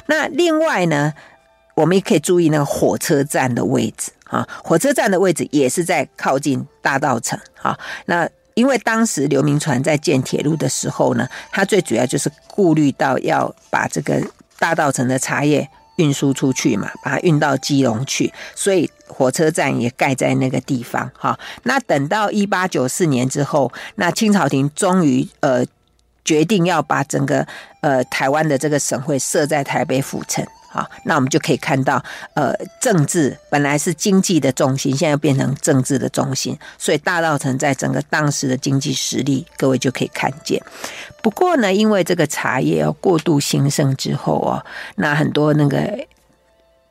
[0.07, 1.12] 那另外呢，
[1.75, 4.11] 我们也可以注意那个火车站的位置。
[4.25, 7.39] 啊，火车站的位置也是在靠近大稻埕。
[7.55, 14.20] 哈，那因为当时刘铭传在建铁路的时候呢，他最主要就是顾虑到要把这个
[14.59, 21.09] 大稻城的茶叶运输出去嘛，把它运到基隆去，所以火车站也盖在那个地方。
[21.16, 25.64] 哈，那等到一八九四年之后，那清朝廷终于呃
[26.25, 27.47] 决定要把整个
[27.83, 30.45] 呃台湾的这个省会设在台北府城。
[30.75, 32.03] 啊，那我们就可以看到，
[32.35, 40.61] 呃，政治本来是经济的重心，现在变成政治的中心，所以大稻埕在整个当时的经济实力，各位就可以看见。
[41.22, 44.66] 不过呢，因为这个茶叶要过度兴盛之后哦，
[44.97, 45.97] 那很多那个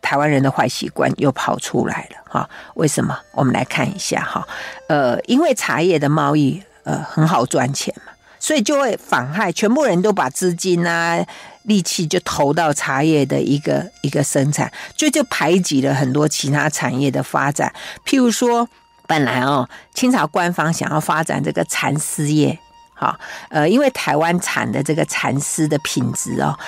[0.02, 2.50] 台湾人的坏习惯又跑出来了哈。
[2.76, 3.20] 为什么？
[3.34, 4.48] 我们来看一下哈。
[4.88, 8.13] 呃，因为茶叶的贸易呃很好赚钱嘛，
[8.44, 11.26] 所以就会妨害全部人都把资金啊。
[11.64, 17.74] 力气就投到茶叶的一个一个生产，就就排挤了很多其他产业的发展。
[18.06, 18.68] 譬如说，
[19.08, 22.60] 本来哦，清朝官方想要发展这个蚕丝业，
[22.94, 23.18] 哈，
[23.50, 26.60] 呃，因为台湾产的这个蚕丝的品质哦，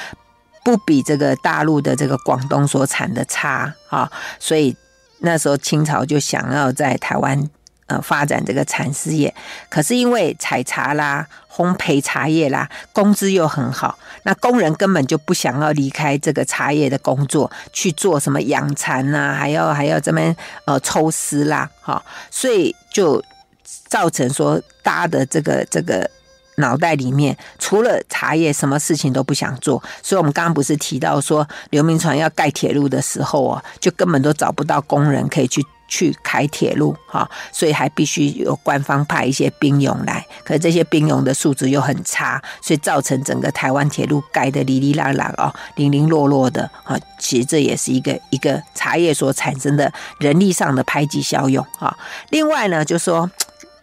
[0.64, 4.10] 不比这个大陆的这个广东所产的差，哈，
[4.40, 4.74] 所以
[5.20, 7.50] 那时候清朝就想要在台湾。
[7.88, 9.32] 呃，发展这个蚕丝业，
[9.70, 23.24] 可是因为采茶啦、烘焙茶叶啦，工资又很好，那工人根本就不想要离开这个茶叶的工作，去做什么养蚕呐，还要还要这边呃抽丝啦，哈，所以就
[23.64, 26.10] 造成说大家的这个这个
[26.56, 29.84] 脑袋里面除了茶叶，什么事情都不想做。
[30.02, 35.64] 所以我们刚刚不是提到说刘铭传要盖铁路的时候啊，就根本都找不到工人可以去。
[35.88, 46.98] 去开铁路哈，所以还必须有官方派一些兵勇来，可是这些兵勇的素质又很差，所以造成整个台湾铁路盖得哩哩啦啦哦，零零落落的啊。
[47.20, 51.96] 其实这也是一个一个茶叶所产生的人力上的排挤效用啊。
[52.30, 53.30] 另外呢，就说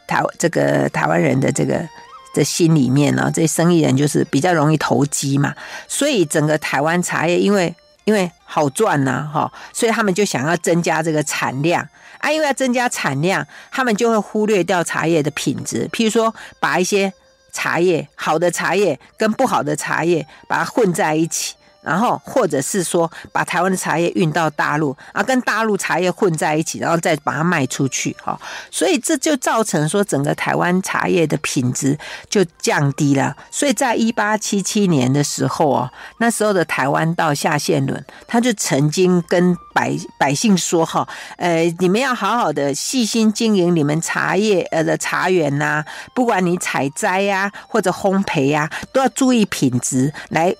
[0.07, 1.89] 台这个台湾人的这个
[2.35, 5.55] 的心里面呢，这生意人就是比较容易投机嘛，
[5.87, 7.75] 所以整个台湾茶叶因为。
[8.05, 11.87] 因为好赚呐，哈，所以他们就想要增加这个产量
[12.19, 12.31] 啊。
[12.31, 15.89] 因为要增加产量，他们就会忽略掉茶叶的品质。
[15.93, 17.13] 譬如说，把一些
[17.53, 21.55] 茶叶好的茶叶跟不好的茶叶把它混在一起。
[21.83, 31.99] 然后，或者是说，把台湾的茶叶运到大陆啊，跟大陆茶叶混在一起，然后再把它卖出去，哈，所以这就造成说，整个台湾茶叶的品质
[32.31, 33.37] 就降低了。
[33.51, 41.07] 所以在一八七七年的时候哦，那时候的台湾道夏宪伦他就曾经跟百百姓说，哈，
[41.37, 50.55] 呃，你们要好好的细心经营你们茶叶呃的茶园呐，不管你采摘呀或者烘焙呀，都要注意品质来。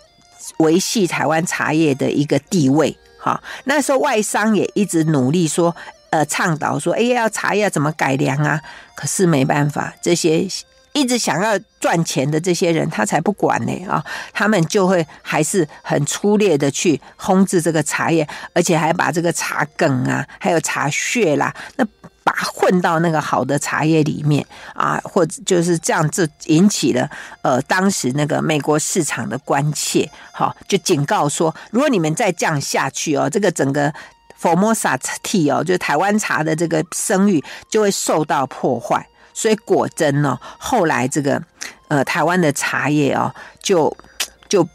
[0.59, 5.75] 维系台湾茶叶的一个地位，哈，那时候外商也一直努力说，
[6.11, 8.61] 呃，倡导说，哎呀，茶叶怎么改良啊？
[8.95, 10.47] 可是没办法，这些
[10.93, 14.05] 一直想要赚钱的这些人，他才不管呢啊！
[14.33, 21.87] 他们就会还是很粗劣的去烘制这个茶叶，而且还把这个茶梗啊，还有茶屑啦，那
[22.45, 27.09] 混到那个好的茶叶里面啊，或者就是这样子引起了
[27.43, 33.93] 呃当时那个美国市场的关切，好，就警告说，如果你们再这样下去哦，这个整个
[34.41, 39.07] Formosa Tea 哦，就台湾茶的这个声誉就会受到破坏。
[39.35, 41.43] 所以果真呢，后来这个
[41.89, 43.97] 呃台湾的茶叶哦，就
[44.49, 44.69] 就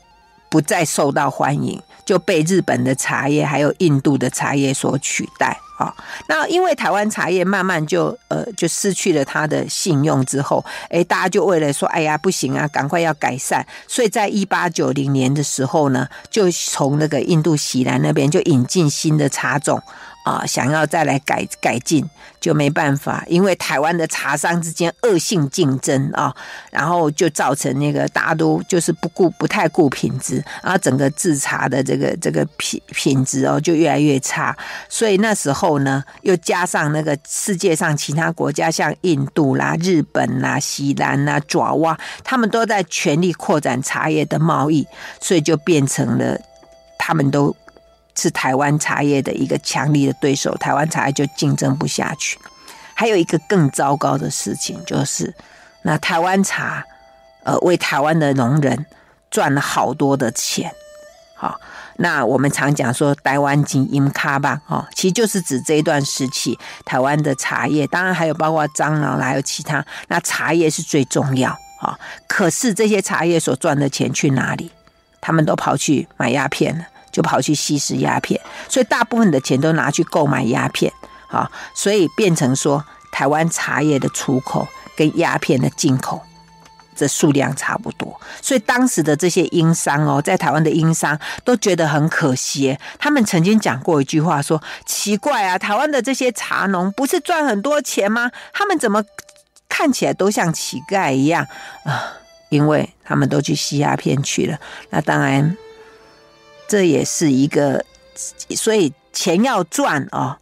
[0.49, 5.93] 不再受到欢迎，就被日本的茶叶还有印度的茶叶所取代啊。
[6.29, 19.83] 那因为台湾茶叶慢慢就呃就失去了它的信用之后，哎，大家就为了说，哎呀不行啊，赶快要改善，所以在一八九零年的时候呢，就从那个印度喜兰那边就引进新的茶种。
[20.27, 22.05] 啊，想要再来改改进
[22.41, 26.35] 就没办法，因为台湾的茶商之间恶性竞争啊，
[26.69, 34.53] 然后就造成那个大家都就是不顾不太顾品质，然后整个制茶的这个这个品品质哦就越来越差，
[34.89, 44.85] 所以那时候呢，又加上那个世界上其他国家像印度啦、日本啦、西兰啦、爪哇，他们都在全力扩展茶叶的贸易，
[45.21, 46.37] 所以就变成了
[46.97, 47.55] 他们都。
[48.17, 52.39] 是台湾茶叶的一个强力的对手，台湾茶叶就竞争不下去。
[52.93, 55.33] 还有一个更糟糕的事情，就是
[55.83, 56.83] 那台湾茶，
[57.43, 58.85] 呃，为台湾的农人
[59.29, 60.71] 赚了好多的钱。
[61.35, 61.61] 好，
[61.97, 69.85] 那我们常讲说台湾金饮卡吧，哈，其实就是指这一段时期台湾的茶叶，当然还有包括樟脑，还有其他。
[70.07, 74.71] 那茶叶是最重要啊，可是这些茶叶所赚的钱去哪里？
[75.21, 76.85] 他们都跑去买鸦片了。
[77.17, 78.39] 就跑去吸食鸦片，
[78.69, 80.93] 所以大部分的钱都拿去购买鸦片，
[81.29, 86.21] 啊，所以变成说台湾茶叶的出口跟鸦片的进口
[86.95, 98.29] 这数量差不多，所以当时的这些英商哦，在台湾的英商都觉得很可惜，他们曾经讲过一句话说：奇怪啊，台湾的这些茶农不是赚很多钱吗？
[98.53, 99.03] 他们怎么
[99.67, 101.47] 看起来都像乞丐一样
[101.83, 102.13] 啊？
[102.49, 104.59] 因为他们都去吸鸦片去了，
[104.91, 105.57] 那当然。
[106.67, 107.83] 这也是一个，
[108.55, 110.37] 所以钱要赚啊，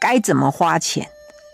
[0.00, 1.08] 该怎么花钱，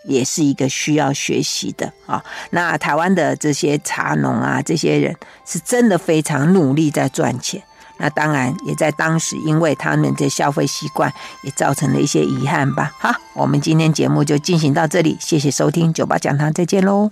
[0.05, 2.23] 也是一个需要学习的啊。
[2.51, 5.15] 那台湾的这些茶农啊，这些人
[5.45, 7.61] 是真的非常努力在赚钱。
[7.99, 11.11] 那当然也在当时，因为他们的消费习惯，
[11.41, 12.91] 也造成了一些遗憾吧。
[12.99, 17.09] 好，我们今天节目就进行到这里，谢谢收听酒吧讲堂，再见喽。